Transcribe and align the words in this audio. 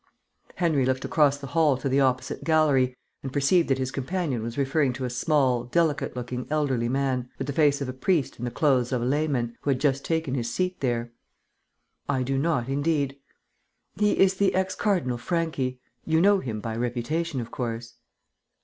Henry 0.55 0.83
looked 0.83 1.05
across 1.05 1.37
the 1.37 1.45
hall 1.53 1.77
to 1.77 1.87
the 1.87 1.99
opposite 1.99 2.43
gallery, 2.43 2.97
and 3.21 3.31
perceived 3.31 3.69
that 3.69 3.77
his 3.77 3.91
companion 3.91 4.41
was 4.41 4.57
referring 4.57 4.93
to 4.93 5.05
a 5.05 5.11
small, 5.11 5.65
delicate 5.65 6.15
looking 6.15 6.47
elderly 6.49 6.89
man, 6.89 7.29
with 7.37 7.45
the 7.45 7.53
face 7.53 7.81
of 7.81 7.87
a 7.87 7.93
priest 7.93 8.39
and 8.39 8.47
the 8.47 8.49
clothes 8.49 8.91
of 8.91 9.03
a 9.03 9.05
layman, 9.05 9.55
who 9.61 9.69
had 9.69 9.79
just 9.79 10.03
taken 10.03 10.33
his 10.33 10.51
seat 10.51 10.79
there. 10.79 11.11
"I 12.09 12.23
do 12.23 12.39
not 12.39 12.67
indeed." 12.67 13.19
"He 13.95 14.13
is 14.13 14.33
the 14.37 14.55
ex 14.55 14.73
cardinal 14.73 15.19
Franchi. 15.19 15.79
You 16.03 16.19
know 16.19 16.39
him 16.39 16.61
by 16.61 16.75
reputation, 16.77 17.39
of 17.39 17.51
course." 17.51 17.97